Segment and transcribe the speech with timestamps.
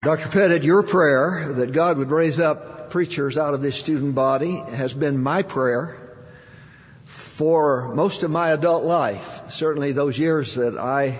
[0.00, 0.28] Dr.
[0.28, 4.94] Pettit, your prayer that God would raise up preachers out of this student body has
[4.94, 5.98] been my prayer
[7.04, 9.50] for most of my adult life.
[9.50, 11.18] Certainly those years that I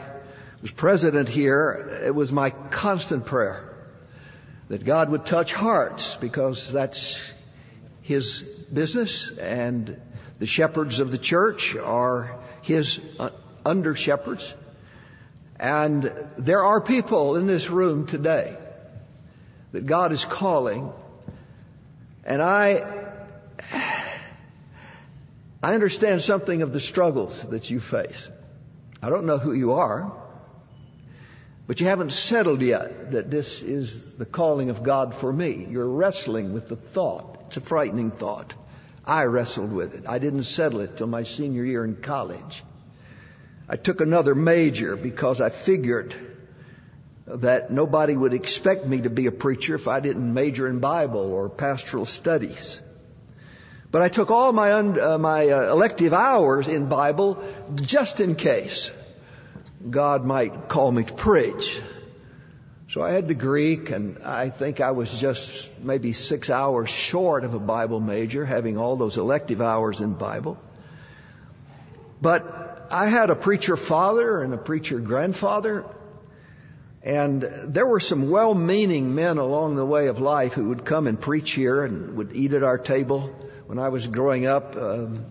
[0.62, 3.68] was president here, it was my constant prayer
[4.68, 7.32] that God would touch hearts because that's
[8.02, 8.42] His
[8.72, 10.00] business and
[10.38, 13.30] the shepherds of the church are His uh,
[13.66, 14.54] under shepherds.
[15.58, 18.56] And there are people in this room today
[19.72, 20.92] that God is calling.
[22.24, 22.84] And I,
[25.62, 28.30] I understand something of the struggles that you face.
[29.02, 30.12] I don't know who you are,
[31.66, 35.66] but you haven't settled yet that this is the calling of God for me.
[35.70, 37.44] You're wrestling with the thought.
[37.46, 38.54] It's a frightening thought.
[39.04, 40.04] I wrestled with it.
[40.06, 42.62] I didn't settle it till my senior year in college.
[43.68, 46.14] I took another major because I figured
[47.30, 51.20] that nobody would expect me to be a preacher if I didn't major in Bible
[51.20, 52.80] or pastoral studies.
[53.90, 57.42] But I took all my, un, uh, my uh, elective hours in Bible
[57.74, 58.90] just in case
[59.88, 61.80] God might call me to preach.
[62.90, 67.44] So I had the Greek and I think I was just maybe six hours short
[67.44, 70.58] of a Bible major, having all those elective hours in Bible.
[72.20, 75.84] But I had a preacher father and a preacher grandfather
[77.08, 81.18] and there were some well-meaning men along the way of life who would come and
[81.18, 83.34] preach here and would eat at our table.
[83.66, 85.24] When I was growing up, um,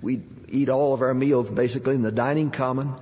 [0.00, 2.94] we'd eat all of our meals basically in the dining common.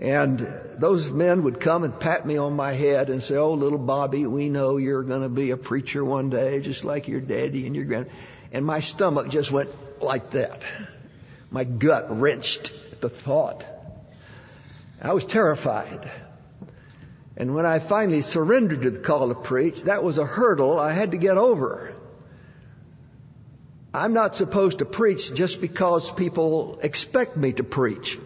[0.00, 0.38] And
[0.78, 4.26] those men would come and pat me on my head and say, Oh, little Bobby,
[4.26, 7.76] we know you're going to be a preacher one day, just like your daddy and
[7.76, 8.06] your grand.
[8.52, 9.68] And my stomach just went
[10.00, 10.62] like that.
[11.50, 13.66] My gut wrenched at the thought.
[15.02, 16.10] I was terrified.
[17.38, 20.92] And when I finally surrendered to the call to preach, that was a hurdle I
[20.92, 21.94] had to get over.
[23.94, 28.18] I'm not supposed to preach just because people expect me to preach.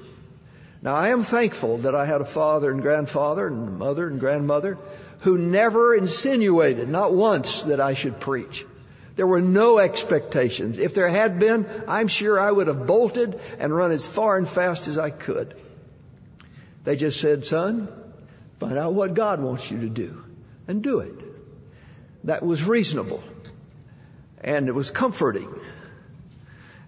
[0.81, 4.79] Now I am thankful that I had a father and grandfather and mother and grandmother
[5.21, 8.65] who never insinuated, not once, that I should preach.
[9.15, 10.79] There were no expectations.
[10.79, 14.49] If there had been, I'm sure I would have bolted and run as far and
[14.49, 15.55] fast as I could.
[16.85, 17.89] They just said, son,
[18.63, 20.23] Find out what God wants you to do
[20.69, 21.15] and do it.
[22.23, 23.21] That was reasonable.
[24.41, 25.53] And it was comforting.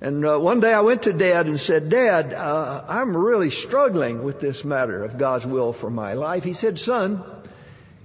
[0.00, 4.22] And uh, one day I went to Dad and said, Dad, uh, I'm really struggling
[4.22, 6.44] with this matter of God's will for my life.
[6.44, 7.24] He said, Son,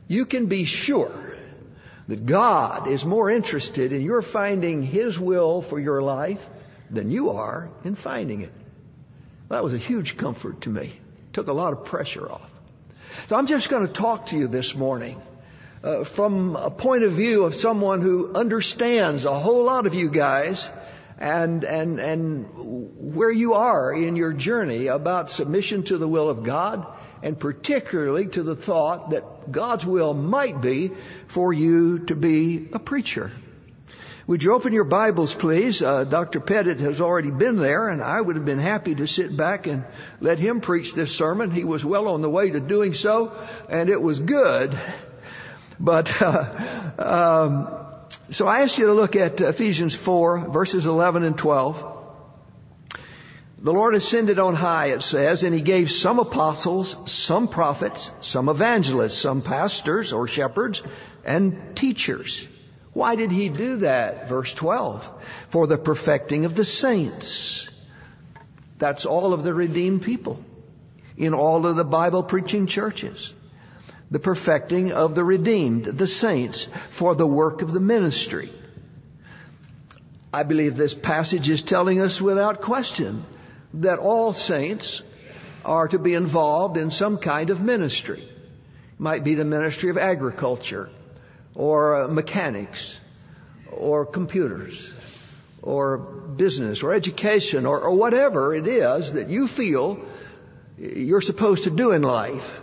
[0.08, 1.38] you can be sure
[2.08, 6.44] that God is more interested in your finding His will for your life
[6.90, 8.54] than you are in finding it.
[9.50, 10.94] That was a huge comfort to me.
[11.34, 12.50] Took a lot of pressure off.
[13.28, 15.22] So I'm just going to talk to you this morning
[15.84, 20.10] uh, from a point of view of someone who understands a whole lot of you
[20.10, 20.70] guys
[21.18, 22.48] and and and
[23.14, 26.86] where you are in your journey about submission to the will of God
[27.22, 30.92] and particularly to the thought that God's will might be
[31.28, 33.32] for you to be a preacher.
[34.30, 35.82] Would you open your Bibles, please?
[35.82, 36.40] Uh, Dr.
[36.40, 39.86] Pettit has already been there, and I would have been happy to sit back and
[40.22, 41.50] let him preach this sermon.
[41.50, 43.36] He was well on the way to doing so,
[43.70, 44.78] and it was good.
[45.80, 47.76] But uh, um,
[48.30, 51.98] so I ask you to look at Ephesians 4, verses 11 and 12.
[53.60, 58.48] The Lord ascended on high, it says, and He gave some apostles, some prophets, some
[58.48, 60.84] evangelists, some pastors or shepherds,
[61.24, 62.48] and teachers
[62.94, 64.30] why did he do that?
[64.30, 65.10] Verse 12.
[65.50, 67.70] For the perfecting of the saints.
[68.78, 70.44] That's all of the redeemed people
[71.18, 73.34] in all of the Bible preaching churches.
[74.10, 78.52] The perfecting of the redeemed, the saints, for the work of the ministry.
[80.34, 83.24] I believe this passage is telling us without question
[83.76, 85.04] that all saints
[85.64, 88.22] are to be involved in some kind of ministry.
[88.22, 90.90] It might be the ministry of agriculture,
[91.56, 93.00] or uh, mechanics
[93.72, 94.92] or computers
[95.62, 100.00] or business or education or, or whatever it is that you feel
[100.78, 102.62] you're supposed to do in life.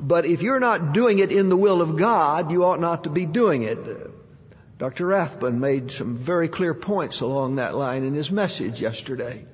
[0.00, 3.10] But if you're not doing it in the will of God, you ought not to
[3.10, 3.78] be doing it.
[4.78, 5.06] Dr.
[5.06, 9.44] Rathbun made some very clear points along that line in his message yesterday.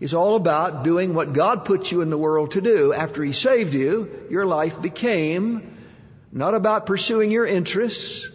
[0.00, 2.92] It's all about doing what God put you in the world to do.
[2.92, 5.75] After He saved you, your life became
[6.36, 8.28] not about pursuing your interests,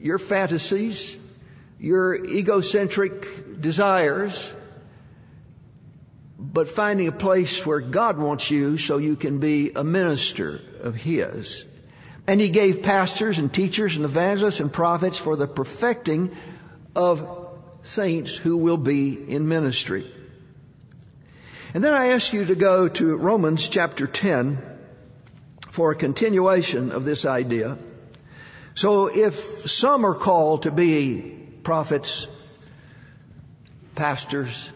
[0.00, 1.16] your fantasies,
[1.80, 4.54] your egocentric desires,
[6.38, 10.94] but finding a place where God wants you so you can be a minister of
[10.94, 11.64] His.
[12.28, 16.36] And he gave pastors and teachers and evangelists and prophets for the perfecting
[16.94, 17.48] of
[17.82, 20.08] saints who will be in ministry.
[21.74, 24.77] And then I ask you to go to Romans chapter 10
[25.70, 27.78] for a continuation of this idea.
[28.74, 32.28] So if some are called to be prophets,
[33.94, 34.70] pastors,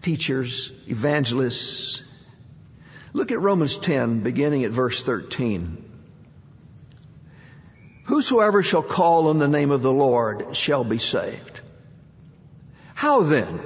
[0.00, 2.02] teachers, evangelists,
[3.12, 5.90] look at Romans 10 beginning at verse 13.
[8.04, 11.60] Whosoever shall call on the name of the Lord shall be saved.
[12.94, 13.60] How then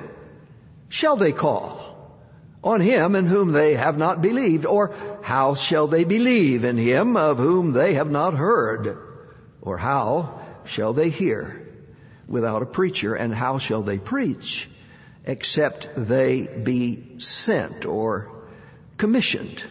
[0.89, 1.85] shall they call?
[2.65, 4.95] On him in whom they have not believed, or
[5.27, 8.97] how shall they believe in him of whom they have not heard?
[9.61, 11.67] Or how shall they hear
[12.29, 13.13] without a preacher?
[13.17, 14.71] And how shall they preach
[15.25, 18.31] except they be sent or
[18.99, 19.65] commissioned?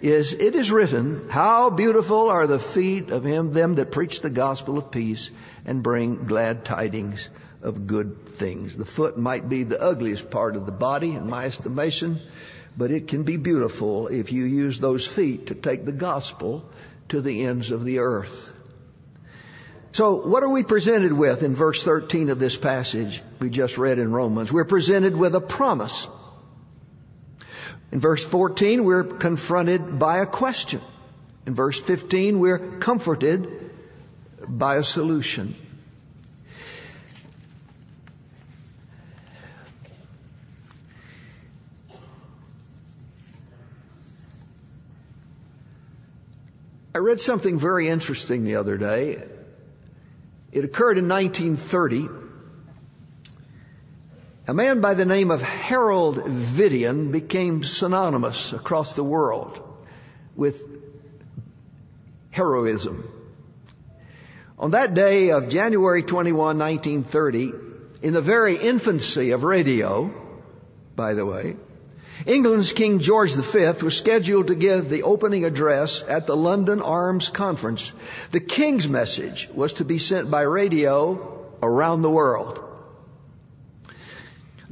[0.00, 4.30] is it is written, how beautiful are the feet of him, them that preach the
[4.30, 5.30] gospel of peace
[5.66, 7.28] and bring glad tidings
[7.62, 8.74] of good things.
[8.74, 12.18] The foot might be the ugliest part of the body in my estimation,
[12.76, 16.64] but it can be beautiful if you use those feet to take the gospel
[17.08, 18.50] to the ends of the earth.
[19.92, 23.98] So what are we presented with in verse 13 of this passage we just read
[23.98, 24.52] in Romans?
[24.52, 26.06] We're presented with a promise.
[27.90, 30.80] In verse 14, we're confronted by a question.
[31.44, 33.70] In verse 15, we're comforted
[34.46, 35.56] by a solution.
[46.94, 49.22] I read something very interesting the other day.
[50.50, 52.08] It occurred in 1930
[54.48, 59.60] a man by the name of Harold Vivian became synonymous across the world
[60.34, 60.60] with
[62.30, 63.08] heroism.
[64.58, 67.52] On that day of January 21, 1930,
[68.02, 70.12] in the very infancy of radio,
[70.96, 71.54] by the way,
[72.26, 77.30] England's King George V was scheduled to give the opening address at the London Arms
[77.30, 77.92] Conference.
[78.30, 82.62] The King's message was to be sent by radio around the world.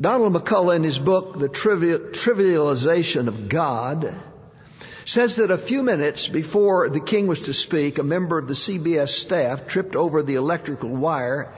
[0.00, 4.15] Donald McCullough in his book, The Trivialization of God,
[5.06, 8.55] says that a few minutes before the king was to speak, a member of the
[8.55, 11.55] CBS staff tripped over the electrical wire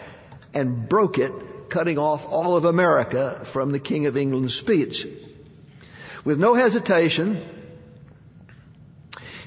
[0.54, 1.32] and broke it,
[1.68, 5.06] cutting off all of America from the King of England's speech.
[6.24, 7.42] With no hesitation,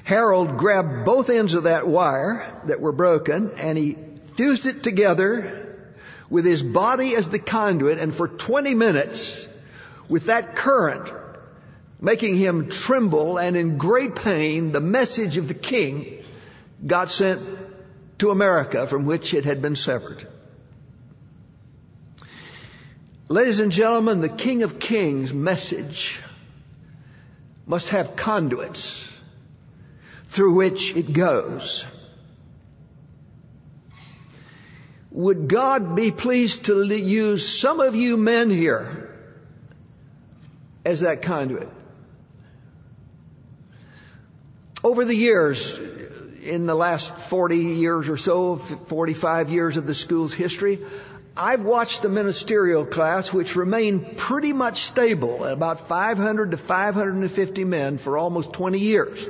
[0.02, 3.96] Harold grabbed both ends of that wire that were broken and he
[4.34, 5.76] fused it together
[6.28, 9.46] with his body as the conduit and for 20 minutes
[10.08, 11.10] with that current
[12.00, 16.22] making him tremble and in great pain, the message of the king
[16.86, 17.40] got sent
[18.18, 20.26] to America from which it had been severed.
[23.28, 26.20] Ladies and gentlemen, the King of Kings message
[27.66, 29.08] must have conduits
[30.28, 31.86] through which it goes.
[35.10, 39.16] Would God be pleased to use some of you men here
[40.84, 41.68] as that conduit?
[44.82, 45.78] Over the years,
[46.42, 50.80] in the last 40 years or so, 45 years of the school's history,
[51.36, 57.64] I've watched the ministerial class, which remained pretty much stable at about 500 to 550
[57.64, 59.28] men for almost 20 years.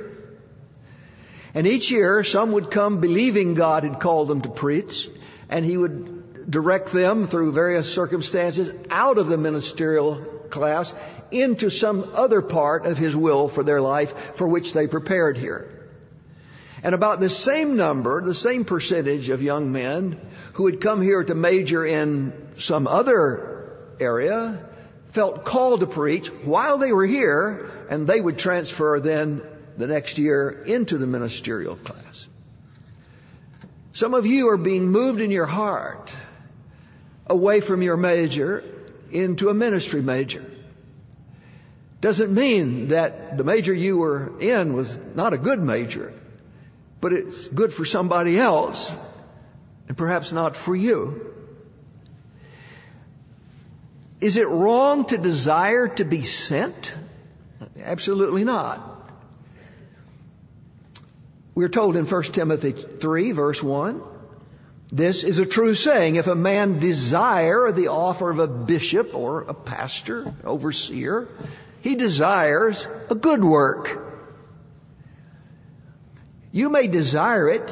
[1.55, 5.09] And each year, some would come believing God had called them to preach,
[5.49, 10.17] and he would direct them through various circumstances out of the ministerial
[10.51, 10.93] class
[11.31, 15.74] into some other part of his will for their life for which they prepared here.
[16.85, 20.21] And about the same number, the same percentage of young men
[20.53, 24.69] who had come here to major in some other area
[25.09, 29.41] felt called to preach while they were here and they would transfer then
[29.79, 32.27] the next year into the ministerial class.
[33.95, 36.15] Some of you are being moved in your heart
[37.27, 38.63] away from your major
[39.11, 40.51] into a ministry major.
[42.03, 46.13] Doesn't mean that the major you were in was not a good major,
[47.05, 48.91] but it's good for somebody else
[49.89, 51.35] and perhaps not for you.
[54.23, 56.95] Is it wrong to desire to be sent?
[57.79, 59.11] Absolutely not.
[61.55, 64.01] We're told in 1 Timothy 3 verse 1,
[64.91, 66.17] this is a true saying.
[66.17, 71.29] If a man desire the offer of a bishop or a pastor, overseer,
[71.83, 74.14] he desires a good work.
[76.55, 77.69] You may desire it,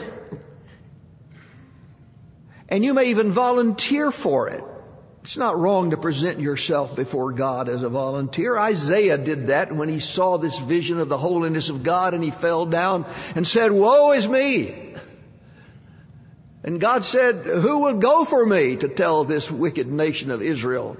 [2.68, 4.64] and you may even volunteer for it.
[5.22, 8.58] It's not wrong to present yourself before God as a volunteer.
[8.58, 12.32] Isaiah did that when he saw this vision of the holiness of God and he
[12.32, 14.96] fell down and said, Woe is me!
[16.64, 20.96] And God said, Who will go for me to tell this wicked nation of Israel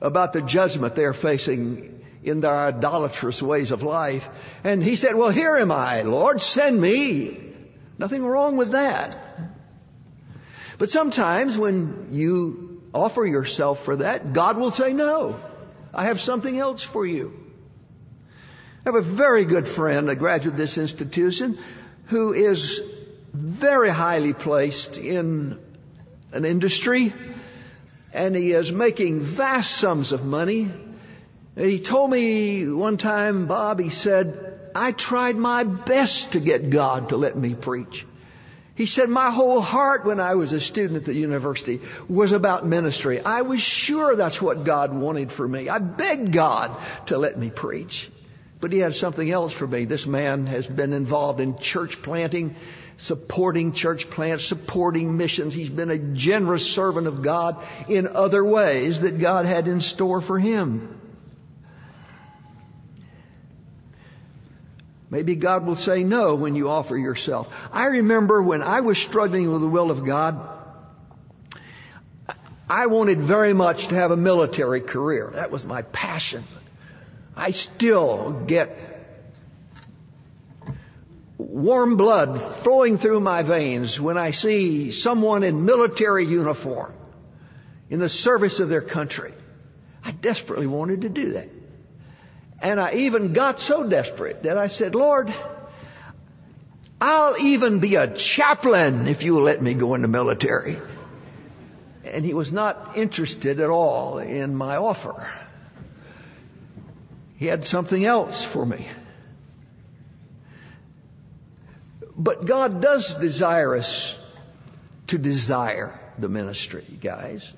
[0.00, 4.28] about the judgment they're facing in their idolatrous ways of life?
[4.64, 7.38] And he said, Well, here am I, Lord, send me.
[7.98, 9.18] Nothing wrong with that.
[10.78, 15.38] But sometimes when you offer yourself for that, God will say, no,
[15.92, 17.38] I have something else for you.
[18.86, 21.58] I have a very good friend, a graduate of this institution,
[22.06, 22.82] who is
[23.32, 25.58] very highly placed in
[26.32, 27.12] an industry,
[28.14, 30.70] and he is making vast sums of money.
[31.56, 37.08] He told me one time, Bob, he said, I tried my best to get God
[37.08, 38.06] to let me preach.
[38.76, 42.66] He said, my whole heart when I was a student at the university was about
[42.66, 43.20] ministry.
[43.20, 45.68] I was sure that's what God wanted for me.
[45.68, 46.74] I begged God
[47.06, 48.10] to let me preach.
[48.60, 49.86] But he had something else for me.
[49.86, 52.56] This man has been involved in church planting,
[52.96, 55.54] supporting church plants, supporting missions.
[55.54, 60.20] He's been a generous servant of God in other ways that God had in store
[60.20, 60.99] for him.
[65.10, 67.52] Maybe God will say no when you offer yourself.
[67.72, 70.48] I remember when I was struggling with the will of God,
[72.68, 75.32] I wanted very much to have a military career.
[75.34, 76.44] That was my passion.
[77.36, 78.76] I still get
[81.38, 86.92] warm blood flowing through my veins when I see someone in military uniform
[87.88, 89.32] in the service of their country.
[90.04, 91.48] I desperately wanted to do that.
[92.62, 95.32] And I even got so desperate that I said, Lord,
[97.00, 100.78] I'll even be a chaplain if you will let me go in the military.
[102.04, 105.26] And he was not interested at all in my offer.
[107.36, 108.86] He had something else for me.
[112.14, 114.14] But God does desire us
[115.06, 117.50] to desire the ministry, guys.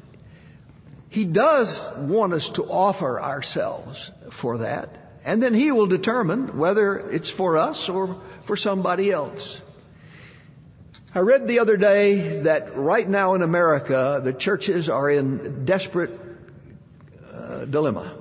[1.12, 4.88] He does want us to offer ourselves for that.
[5.26, 9.60] And then He will determine whether it's for us or for somebody else.
[11.14, 16.18] I read the other day that right now in America, the churches are in desperate
[17.30, 18.16] uh, dilemma.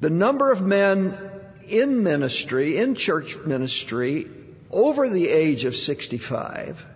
[0.00, 1.18] The number of men
[1.66, 4.28] in ministry, in church ministry,
[4.70, 6.86] over the age of 65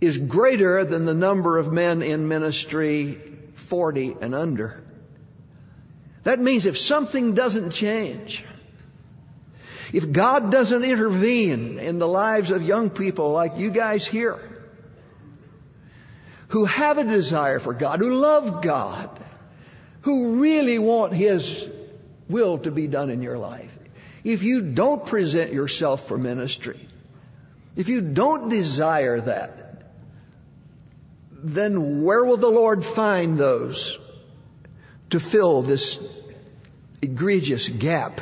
[0.00, 3.20] is greater than the number of men in ministry
[3.54, 4.82] 40 and under.
[6.24, 8.44] That means if something doesn't change,
[9.92, 14.40] if God doesn't intervene in the lives of young people like you guys here,
[16.48, 19.10] who have a desire for God, who love God,
[20.02, 21.68] who really want His
[22.28, 23.70] will to be done in your life,
[24.24, 26.88] if you don't present yourself for ministry,
[27.76, 29.65] if you don't desire that,
[31.48, 33.98] then where will the Lord find those
[35.10, 36.00] to fill this
[37.00, 38.20] egregious gap?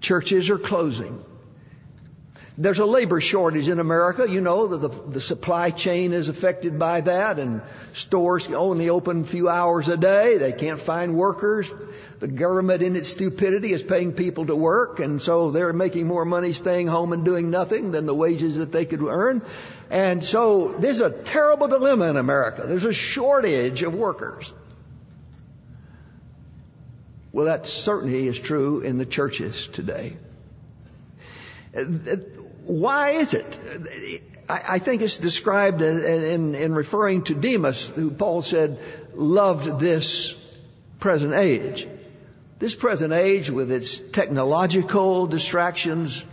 [0.00, 1.22] Churches are closing.
[2.58, 4.26] There's a labor shortage in America.
[4.28, 7.60] You know, the, the supply chain is affected by that and
[7.92, 10.38] stores only open a few hours a day.
[10.38, 11.70] They can't find workers.
[12.18, 16.24] The government in its stupidity is paying people to work and so they're making more
[16.24, 19.42] money staying home and doing nothing than the wages that they could earn.
[19.90, 22.64] And so there's a terrible dilemma in America.
[22.66, 24.54] There's a shortage of workers.
[27.32, 30.16] Well, that certainly is true in the churches today.
[32.66, 34.22] Why is it?
[34.48, 38.78] I think it's described in, in, referring to Demas, who Paul said
[39.14, 40.36] loved this
[41.00, 41.88] present age.
[42.58, 46.24] This present age with its technological distractions,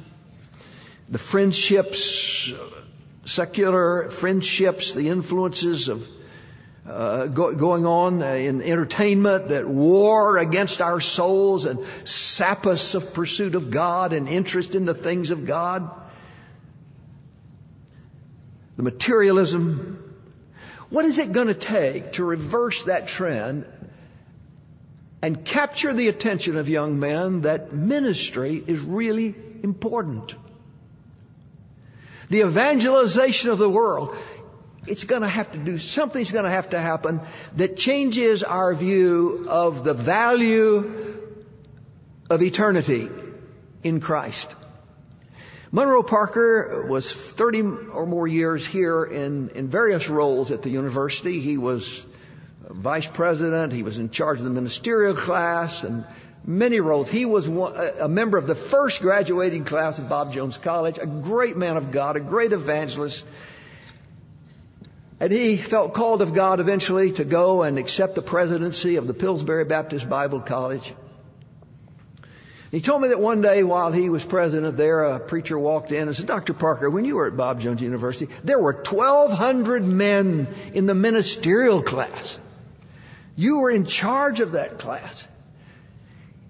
[1.09, 2.51] the friendships
[3.25, 6.07] secular friendships, the influences of
[6.87, 13.13] uh, go, going on in entertainment that war against our souls and sap us of
[13.13, 15.89] pursuit of God and interest in the things of God.
[18.83, 20.13] The materialism.
[20.89, 23.65] What is it going to take to reverse that trend
[25.21, 30.35] and capture the attention of young men that ministry is really important?
[32.33, 34.15] the evangelization of the world,
[34.87, 37.21] it's going to have to do, something's going to have to happen
[37.57, 41.21] that changes our view of the value
[42.31, 43.07] of eternity
[43.83, 44.55] in Christ.
[45.73, 47.61] Monroe Parker was 30
[47.93, 51.39] or more years here in, in various roles at the university.
[51.39, 52.05] He was
[52.69, 56.05] vice president, he was in charge of the ministerial class, and
[56.45, 57.09] many roles.
[57.09, 61.07] He was one, a member of the first graduating class of Bob Jones College, a
[61.07, 63.25] great man of God, a great evangelist.
[65.19, 69.15] And he felt called of God eventually to go and accept the presidency of the
[69.15, 70.93] Pillsbury Baptist Bible College.
[72.73, 76.07] He told me that one day while he was president there, a preacher walked in
[76.07, 76.53] and said, Dr.
[76.55, 81.83] Parker, when you were at Bob Jones University, there were 1,200 men in the ministerial
[81.83, 82.39] class.
[83.35, 85.27] You were in charge of that class.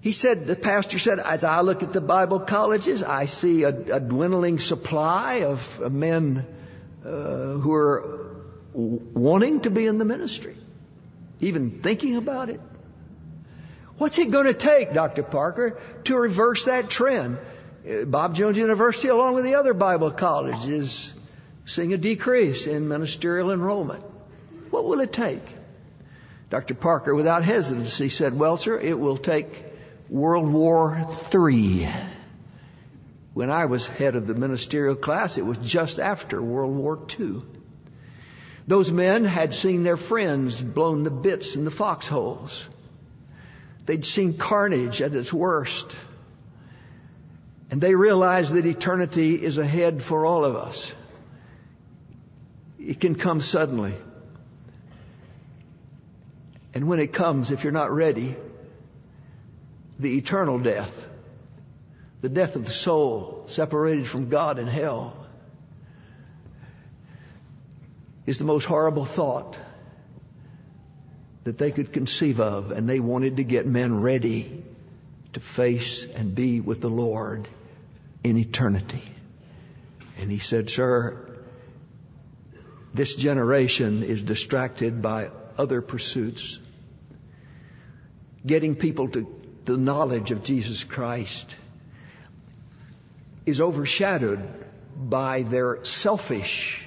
[0.00, 3.68] He said, the pastor said, as I look at the Bible colleges, I see a,
[3.68, 6.46] a dwindling supply of men
[7.04, 8.30] uh, who are
[8.72, 10.56] wanting to be in the ministry,
[11.40, 12.62] even thinking about it.
[13.96, 15.22] What's it going to take, Dr.
[15.22, 17.38] Parker, to reverse that trend?
[18.06, 21.14] Bob Jones University, along with the other Bible colleges, is
[21.66, 24.02] seeing a decrease in ministerial enrollment.
[24.70, 25.42] What will it take?
[26.50, 26.74] Dr.
[26.74, 29.64] Parker, without hesitancy, said, Well, sir, it will take
[30.08, 31.88] World War III.
[33.32, 37.42] When I was head of the ministerial class, it was just after World War II.
[38.66, 42.66] Those men had seen their friends blown to bits in the foxholes.
[43.86, 45.96] They'd seen carnage at its worst.
[47.70, 50.94] And they realized that eternity is ahead for all of us.
[52.78, 53.94] It can come suddenly.
[56.72, 58.36] And when it comes, if you're not ready,
[59.98, 61.06] the eternal death,
[62.20, 65.16] the death of the soul separated from God in hell,
[68.26, 69.56] is the most horrible thought
[71.44, 74.64] that they could conceive of, and they wanted to get men ready
[75.34, 77.46] to face and be with the Lord
[78.22, 79.02] in eternity.
[80.18, 81.38] And he said, Sir,
[82.94, 86.58] this generation is distracted by other pursuits.
[88.46, 89.26] Getting people to
[89.64, 91.56] the knowledge of Jesus Christ
[93.44, 94.42] is overshadowed
[94.96, 96.86] by their selfish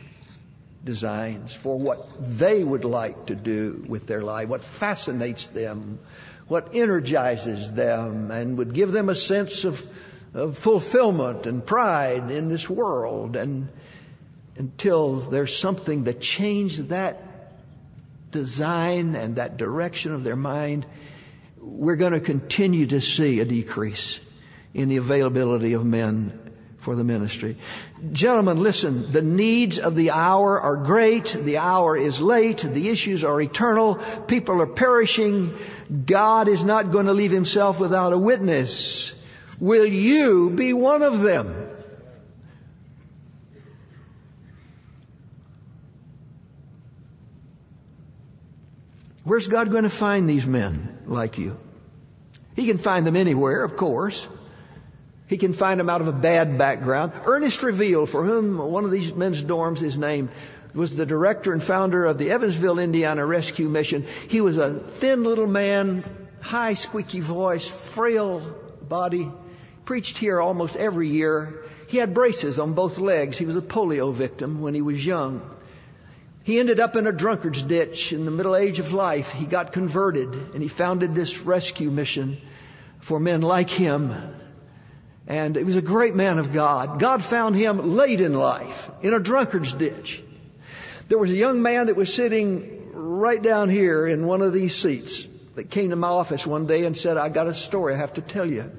[0.87, 2.07] designs for what
[2.39, 5.99] they would like to do with their life, what fascinates them,
[6.47, 9.85] what energizes them, and would give them a sense of,
[10.33, 13.35] of fulfillment and pride in this world.
[13.35, 13.67] And
[14.55, 17.21] until there's something that changes that
[18.31, 20.85] design and that direction of their mind,
[21.59, 24.21] we're going to continue to see a decrease
[24.73, 26.46] in the availability of men
[26.79, 27.57] for the ministry.
[28.11, 31.25] Gentlemen, listen, the needs of the hour are great.
[31.25, 32.59] The hour is late.
[32.59, 33.95] The issues are eternal.
[33.95, 35.57] People are perishing.
[36.05, 39.13] God is not going to leave himself without a witness.
[39.59, 41.67] Will you be one of them?
[49.23, 51.59] Where's God going to find these men like you?
[52.55, 54.25] He can find them anywhere, of course.
[55.27, 57.11] He can find them out of a bad background.
[57.25, 60.29] Ernest Reveal, for whom one of these men's dorms is named,
[60.73, 64.05] was the director and founder of the Evansville, Indiana Rescue Mission.
[64.29, 66.03] He was a thin little man,
[66.39, 68.39] high squeaky voice, frail
[68.87, 69.29] body,
[69.83, 71.63] preached here almost every year.
[71.87, 73.37] He had braces on both legs.
[73.37, 75.41] He was a polio victim when he was young.
[76.43, 79.31] He ended up in a drunkard's ditch in the middle age of life.
[79.31, 82.37] He got converted and he founded this rescue mission
[83.01, 84.13] for men like him
[85.27, 86.99] and he was a great man of God.
[86.99, 90.23] God found him late in life in a drunkard's ditch.
[91.09, 94.75] There was a young man that was sitting right down here in one of these
[94.75, 97.97] seats that came to my office one day and said, I got a story I
[97.97, 98.71] have to tell you.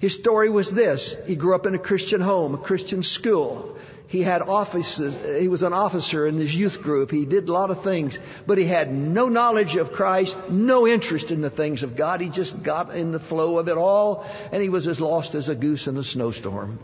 [0.00, 1.16] His story was this.
[1.26, 3.76] He grew up in a Christian home, a Christian school.
[4.10, 5.16] He had offices.
[5.40, 7.12] He was an officer in his youth group.
[7.12, 11.30] He did a lot of things, but he had no knowledge of Christ, no interest
[11.30, 12.20] in the things of God.
[12.20, 15.48] He just got in the flow of it all, and he was as lost as
[15.48, 16.80] a goose in a snowstorm.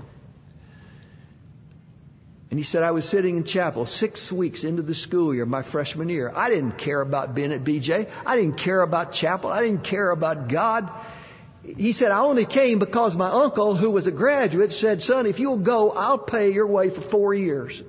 [2.52, 5.62] And he said, I was sitting in chapel six weeks into the school year, my
[5.62, 6.32] freshman year.
[6.32, 8.08] I didn't care about being at BJ.
[8.24, 9.50] I didn't care about chapel.
[9.50, 10.88] I didn't care about God
[11.76, 15.40] he said, I only came because my uncle, who was a graduate, said, son, if
[15.40, 17.82] you'll go, I'll pay your way for four years.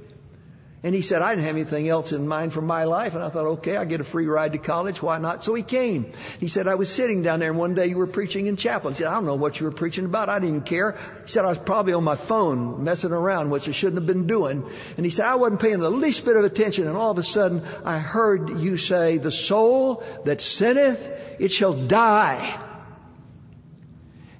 [0.83, 3.15] And he said, I didn't have anything else in mind for my life.
[3.15, 5.01] And I thought, okay, I get a free ride to college.
[5.01, 5.43] Why not?
[5.43, 6.13] So he came.
[6.39, 8.91] He said, I was sitting down there and one day you were preaching in chapel.
[8.91, 10.29] He said, I don't know what you were preaching about.
[10.29, 10.95] I didn't care.
[11.25, 14.27] He said, I was probably on my phone messing around, which I shouldn't have been
[14.27, 14.69] doing.
[14.97, 16.87] And he said, I wasn't paying the least bit of attention.
[16.87, 21.09] And all of a sudden I heard you say, the soul that sinneth,
[21.39, 22.63] it shall die.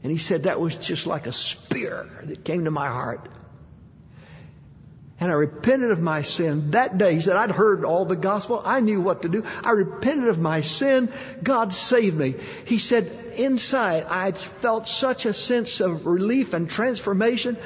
[0.04, 3.28] And he said that was just like a spear that came to my heart.
[5.20, 7.16] And I repented of my sin that day.
[7.16, 8.62] He said, I'd heard all the gospel.
[8.64, 9.44] I knew what to do.
[9.64, 11.12] I repented of my sin.
[11.42, 12.36] God saved me.
[12.66, 17.58] He said, inside, I felt such a sense of relief and transformation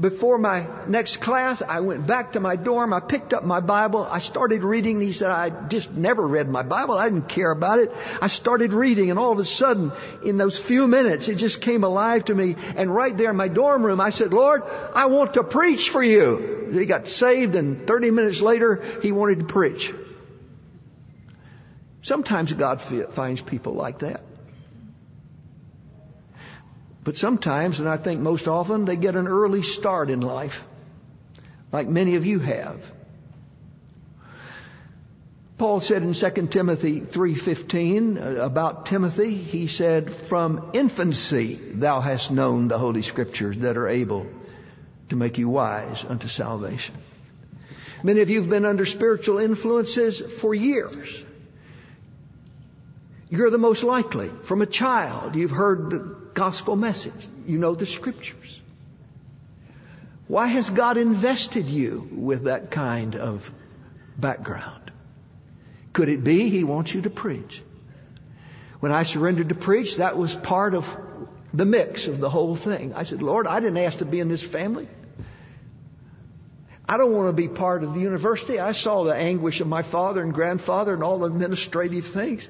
[0.00, 2.94] before my next class, I went back to my dorm.
[2.94, 4.06] I picked up my Bible.
[4.10, 4.98] I started reading.
[5.00, 6.94] He said, I just never read my Bible.
[6.94, 7.92] I didn't care about it.
[8.22, 9.92] I started reading and all of a sudden,
[10.24, 12.56] in those few minutes, it just came alive to me.
[12.76, 14.62] And right there in my dorm room, I said, Lord,
[14.94, 16.70] I want to preach for you.
[16.72, 19.92] He got saved and 30 minutes later, he wanted to preach.
[22.00, 24.22] Sometimes God finds people like that.
[27.02, 30.62] But sometimes, and I think most often, they get an early start in life,
[31.72, 32.78] like many of you have.
[35.56, 42.30] Paul said in 2 Timothy 3:15 uh, about Timothy, he said, "From infancy thou hast
[42.30, 44.26] known the holy scriptures that are able
[45.10, 46.94] to make you wise unto salvation."
[48.02, 51.22] Many of you have been under spiritual influences for years.
[53.28, 54.30] You're the most likely.
[54.44, 57.28] From a child, you've heard gospel message.
[57.46, 58.60] You know the scriptures.
[60.28, 63.50] Why has God invested you with that kind of
[64.16, 64.92] background?
[65.92, 67.62] Could it be He wants you to preach?
[68.78, 70.96] When I surrendered to preach, that was part of
[71.52, 72.94] the mix of the whole thing.
[72.94, 74.88] I said, Lord, I didn't ask to be in this family.
[76.88, 78.58] I don't want to be part of the university.
[78.58, 82.48] I saw the anguish of my father and grandfather and all the administrative things.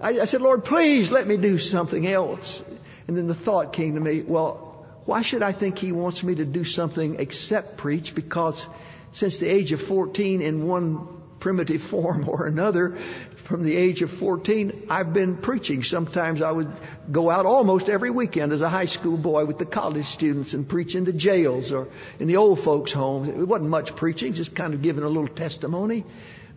[0.00, 2.62] I, I said, Lord, please let me do something else.
[3.06, 6.36] And then the thought came to me, well, why should I think he wants me
[6.36, 8.14] to do something except preach?
[8.14, 8.68] Because
[9.12, 11.08] since the age of 14 in one
[11.40, 12.96] primitive form or another,
[13.36, 15.82] from the age of 14, I've been preaching.
[15.82, 16.70] Sometimes I would
[17.10, 20.68] go out almost every weekend as a high school boy with the college students and
[20.68, 21.88] preach in the jails or
[22.20, 23.28] in the old folks' homes.
[23.28, 26.04] It wasn't much preaching, just kind of giving a little testimony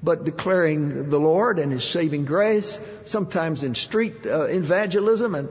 [0.03, 5.35] but declaring the Lord and His saving grace, sometimes in street uh, evangelism.
[5.35, 5.49] And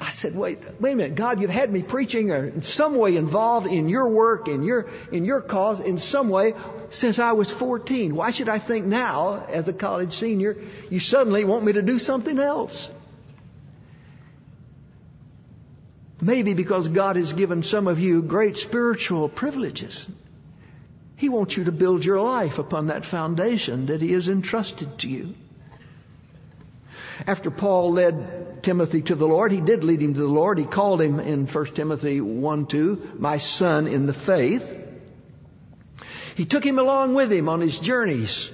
[0.00, 3.16] I said, wait, wait a minute, God, you've had me preaching or in some way
[3.16, 6.54] involved in your work, in your, in your cause, in some way
[6.90, 8.14] since I was 14.
[8.14, 10.56] Why should I think now, as a college senior,
[10.90, 12.90] you suddenly want me to do something else?
[16.22, 20.06] Maybe because God has given some of you great spiritual privileges.
[21.16, 25.08] He wants you to build your life upon that foundation that He has entrusted to
[25.08, 25.34] you.
[27.26, 30.58] After Paul led Timothy to the Lord, he did lead him to the Lord.
[30.58, 34.80] He called him in 1 Timothy 1 2, my son in the faith.
[36.34, 38.50] He took him along with him on his journeys.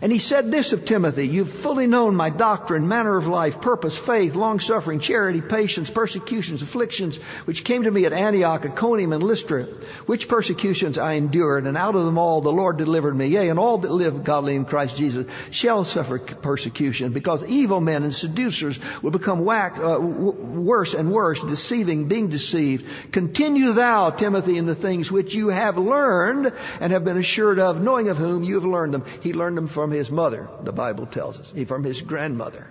[0.00, 3.96] And he said this of Timothy, you've fully known my doctrine, manner of life, purpose,
[3.96, 9.22] faith, long suffering, charity, patience, persecutions, afflictions, which came to me at Antioch, Iconium, and
[9.22, 9.64] Lystra,
[10.06, 13.28] which persecutions I endured, and out of them all the Lord delivered me.
[13.28, 18.02] Yea, and all that live godly in Christ Jesus shall suffer persecution, because evil men
[18.02, 23.12] and seducers will become whack, uh, worse and worse, deceiving, being deceived.
[23.12, 27.80] Continue thou, Timothy, in the things which you have learned and have been assured of,
[27.80, 29.04] knowing of whom you have learned them.
[29.22, 32.70] He learned them from his mother, the Bible tells us, from his grandmother.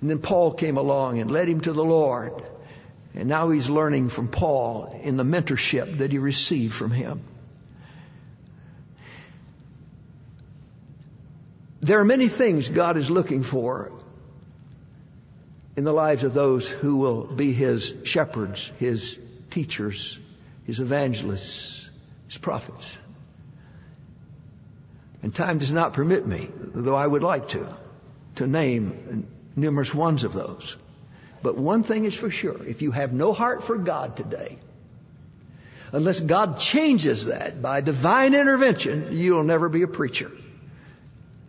[0.00, 2.42] And then Paul came along and led him to the Lord.
[3.14, 7.22] And now he's learning from Paul in the mentorship that he received from him.
[11.80, 13.90] There are many things God is looking for
[15.76, 19.18] in the lives of those who will be his shepherds, his
[19.50, 20.18] teachers,
[20.64, 21.88] his evangelists,
[22.26, 22.98] his prophets.
[25.22, 27.76] And time does not permit me, though I would like to,
[28.36, 30.76] to name numerous ones of those.
[31.42, 32.62] But one thing is for sure.
[32.64, 34.58] If you have no heart for God today,
[35.92, 40.30] unless God changes that by divine intervention, you'll never be a preacher.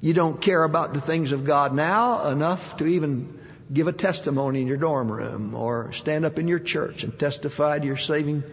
[0.02, 3.40] You don't care about the things of God now enough to even
[3.72, 7.80] give a testimony in your dorm room or stand up in your church and testify
[7.80, 8.44] to your saving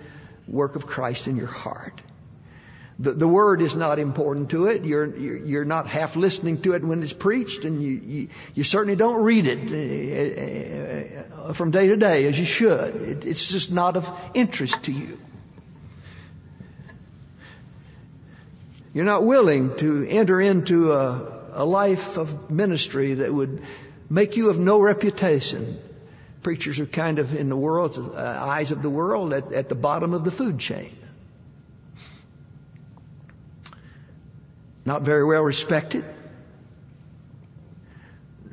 [0.47, 2.01] work of Christ in your heart.
[3.01, 4.85] The, the word is not important to it.
[4.85, 8.97] You're, you're not half listening to it when it's preached, and you, you, you certainly
[8.97, 12.97] don't read it uh, uh, from day to day as you should.
[12.97, 15.21] It, it's just not of interest to you.
[18.93, 23.63] You're not willing to enter into a, a life of ministry that would
[24.11, 25.79] make you of no reputation.
[26.43, 29.77] Preachers are kind of in the world's uh, eyes of the world at, at the
[29.77, 30.98] bottom of the food chain.
[34.89, 36.03] Not very well respected,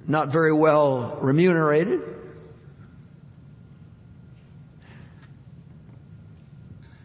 [0.05, 2.01] not very well remunerated.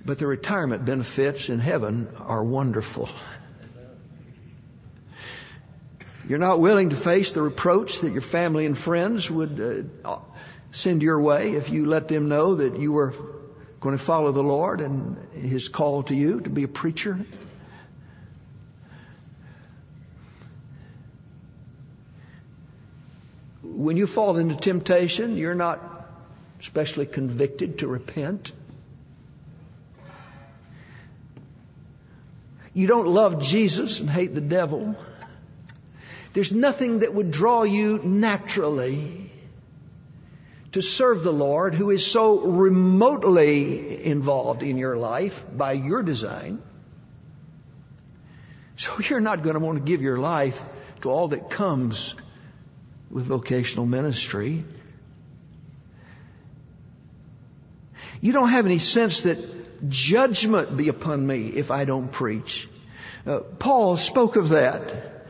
[0.05, 3.09] But the retirement benefits in heaven are wonderful.
[6.29, 10.19] You're not willing to face the reproach that your family and friends would uh,
[10.73, 13.15] send your way if you let them know that you were
[13.79, 17.25] going to follow the Lord and His call to you to be a preacher.
[23.91, 25.81] When you fall into temptation, you're not
[26.61, 28.53] especially convicted to repent.
[32.73, 34.95] You don't love Jesus and hate the devil.
[36.35, 39.33] There's nothing that would draw you naturally
[40.71, 46.63] to serve the Lord who is so remotely involved in your life by your design.
[48.77, 50.63] So you're not going to want to give your life
[51.01, 52.15] to all that comes
[53.11, 54.65] with vocational ministry.
[58.21, 62.69] You don't have any sense that judgment be upon me if I don't preach.
[63.27, 65.27] Uh, Paul spoke of that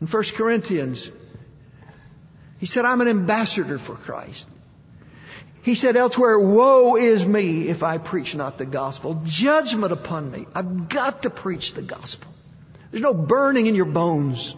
[0.00, 1.10] in 1 Corinthians.
[2.58, 4.46] He said, I'm an ambassador for Christ.
[5.62, 9.22] He said elsewhere, woe is me if I preach not the gospel.
[9.24, 10.46] Judgment upon me.
[10.54, 12.32] I've got to preach the gospel.
[12.90, 14.54] There's no burning in your bones,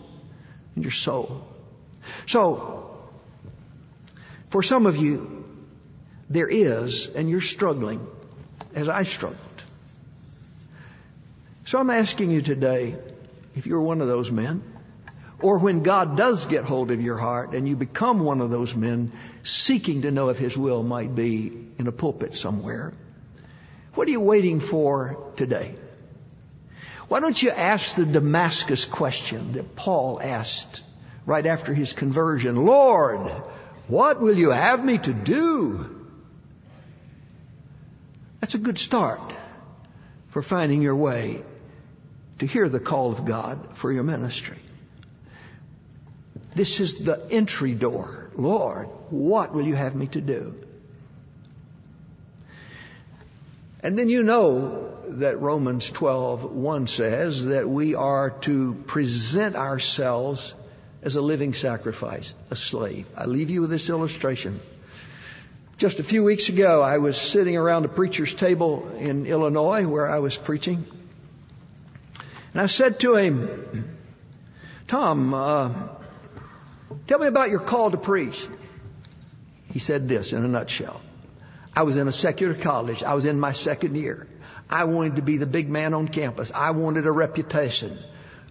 [0.77, 1.45] in your soul.
[2.27, 2.97] So,
[4.49, 5.45] for some of you,
[6.29, 8.07] there is, and you're struggling,
[8.75, 9.38] as I struggled.
[11.65, 12.97] So I'm asking you today,
[13.55, 14.62] if you're one of those men,
[15.41, 18.75] or when God does get hold of your heart and you become one of those
[18.75, 19.12] men
[19.43, 22.93] seeking to know if His will might be in a pulpit somewhere,
[23.95, 25.75] what are you waiting for today?
[27.09, 30.83] Why don't you ask the Damascus question that Paul asked
[31.26, 32.64] right after his conversion?
[32.64, 33.30] Lord,
[33.88, 36.06] what will you have me to do?
[38.40, 39.35] That's a good start
[40.28, 41.42] for finding your way
[42.38, 44.58] to hear the call of God for your ministry.
[46.54, 48.30] This is the entry door.
[48.37, 50.54] Lord, what will you have me to do?
[53.82, 60.54] And then you know that Romans 12, 1 says that we are to present ourselves
[61.03, 63.07] as a living sacrifice, a slave.
[63.17, 64.59] I leave you with this illustration.
[65.79, 70.09] Just a few weeks ago, I was sitting around a preacher's table in Illinois where
[70.09, 70.85] I was preaching.
[72.53, 73.97] And I said to him,
[74.87, 75.73] Tom, uh,
[77.09, 78.47] tell me about your call to preach.
[79.73, 81.01] He said this in a nutshell.
[81.75, 83.03] I was in a secular college.
[83.03, 84.29] I was in my second year.
[84.69, 86.53] I wanted to be the big man on campus.
[86.55, 87.99] I wanted a reputation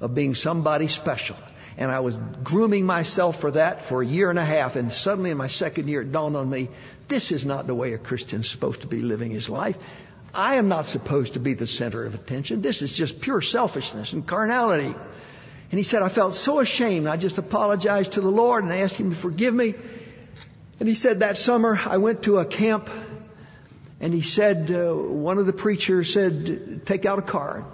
[0.02, 1.38] of being somebody special.
[1.78, 4.76] And I was grooming myself for that for a year and a half.
[4.76, 6.70] And suddenly in my second year, it dawned on me,
[7.08, 9.78] this is not the way a Christian's supposed to be living his life.
[10.34, 12.62] I am not supposed to be the center of attention.
[12.62, 14.94] This is just pure selfishness and carnality.
[15.72, 17.08] And he said, I felt so ashamed.
[17.08, 19.76] I just apologized to the Lord and asked him to forgive me.
[20.80, 22.90] And he said that summer I went to a camp
[24.00, 27.66] and he said, uh, one of the preachers said, take out a card.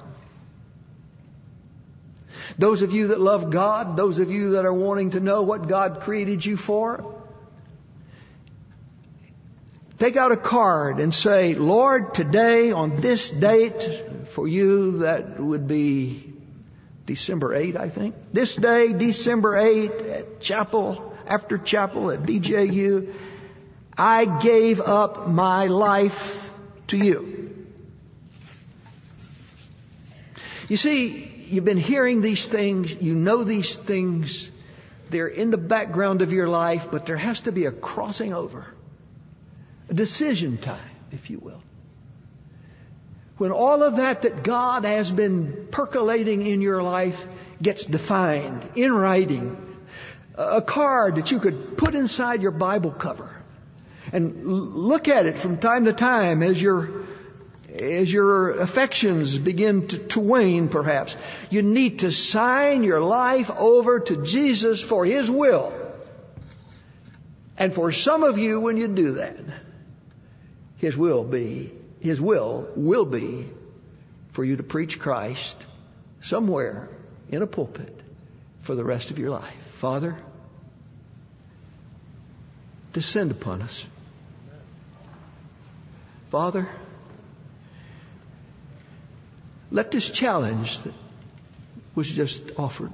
[2.58, 5.68] Those of you that love God, those of you that are wanting to know what
[5.68, 7.18] God created you for,
[9.98, 15.68] Take out a card and say, Lord, today on this date, for you that would
[15.68, 16.34] be
[17.08, 18.14] December 8, I think.
[18.32, 23.12] This day, December 8, at chapel, after chapel at BJU,
[23.98, 26.54] I gave up my life
[26.88, 27.66] to you.
[30.70, 34.50] You see, you've been hearing these things, you know these things,
[35.10, 38.66] they're in the background of your life, but there has to be a crossing over
[39.90, 40.80] a decision time,
[41.12, 41.62] if you will.
[43.38, 47.26] When all of that that God has been percolating in your life
[47.62, 49.56] gets defined in writing,
[50.36, 53.36] a card that you could put inside your Bible cover
[54.12, 56.97] and look at it from time to time as your
[57.74, 61.16] as your affections begin to, to, wane, perhaps.
[61.50, 65.74] You need to sign your life over to Jesus for His will.
[67.58, 69.36] And for some of you, when you do that,
[70.78, 73.50] his will be, His will will be
[74.32, 75.66] for you to preach Christ
[76.22, 76.88] somewhere
[77.30, 78.00] in a pulpit
[78.62, 79.54] for the rest of your life.
[79.74, 80.16] Father,
[82.94, 83.86] descend upon us.
[86.30, 86.68] Father,
[89.72, 90.94] let this challenge that
[91.96, 92.92] was just offered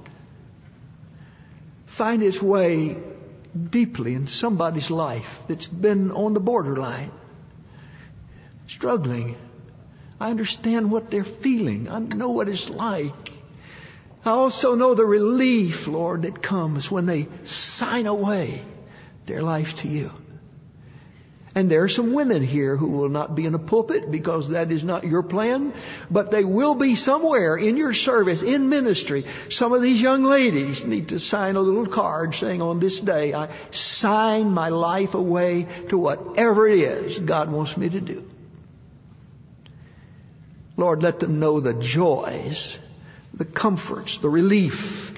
[1.86, 2.96] find its way
[3.70, 7.10] deeply in somebody's life that's been on the borderline
[8.66, 9.36] struggling
[10.20, 11.88] I understand what they're feeling.
[11.88, 13.32] I know what it's like.
[14.24, 18.64] I also know the relief, Lord, that comes when they sign away
[19.26, 20.10] their life to you.
[21.56, 24.72] And there are some women here who will not be in a pulpit because that
[24.72, 25.72] is not your plan,
[26.10, 29.24] but they will be somewhere in your service, in ministry.
[29.50, 33.34] Some of these young ladies need to sign a little card saying on this day,
[33.34, 38.28] I sign my life away to whatever it is God wants me to do.
[40.76, 42.76] Lord, let them know the joys,
[43.32, 45.12] the comforts, the relief,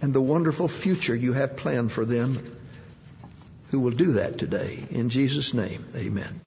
[0.00, 2.38] and the wonderful future you have planned for them
[3.74, 4.86] who will do that today.
[4.90, 6.40] In Jesus' name, amen.